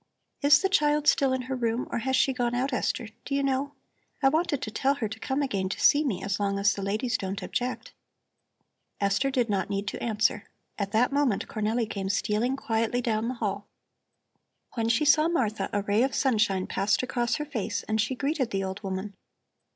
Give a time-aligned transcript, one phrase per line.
[0.41, 3.43] "Is the child still in her room or has she gone out, Esther, do you
[3.43, 3.73] know?
[4.23, 6.81] I wanted to tell her to come again to see me, as long as the
[6.81, 7.91] ladies don't object."
[8.99, 10.49] Esther did not need to answer.
[10.79, 13.67] At that moment Cornelli came stealing quietly down the hall.
[14.73, 18.49] When she saw Martha a ray of sunshine passed across her face and she greeted
[18.49, 19.13] the old woman.